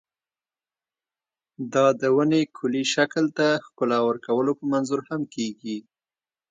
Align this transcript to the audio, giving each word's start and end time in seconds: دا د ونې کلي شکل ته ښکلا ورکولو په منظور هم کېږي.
دا 1.73 1.85
د 1.99 2.03
ونې 2.15 2.41
کلي 2.57 2.83
شکل 2.95 3.25
ته 3.37 3.47
ښکلا 3.65 3.99
ورکولو 4.09 4.51
په 4.59 4.65
منظور 4.73 5.01
هم 5.09 5.21
کېږي. 5.35 5.77